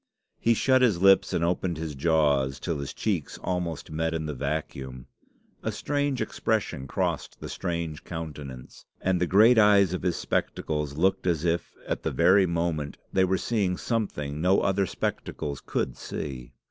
He 0.39 0.55
shut 0.55 0.81
his 0.81 0.99
lips 0.99 1.31
and 1.31 1.43
opened 1.43 1.77
his 1.77 1.93
jaws 1.93 2.59
till 2.59 2.79
his 2.79 2.91
cheeks 2.91 3.37
almost 3.43 3.91
met 3.91 4.15
in 4.15 4.25
the 4.25 4.33
vacuum. 4.33 5.05
A 5.61 5.71
strange 5.71 6.21
expression 6.23 6.87
crossed 6.87 7.39
the 7.39 7.47
strange 7.47 8.03
countenance, 8.03 8.87
and 8.99 9.21
the 9.21 9.27
great 9.27 9.59
eyes 9.59 9.93
of 9.93 10.01
his 10.01 10.15
spectacles 10.15 10.97
looked 10.97 11.27
as 11.27 11.45
if, 11.45 11.75
at 11.87 12.01
the 12.01 12.09
very 12.09 12.47
moment, 12.47 12.97
they 13.13 13.23
were 13.25 13.37
seeing 13.37 13.77
something 13.77 14.41
no 14.41 14.61
other 14.61 14.87
spectacles 14.87 15.61
could 15.63 15.95
see. 15.95 16.51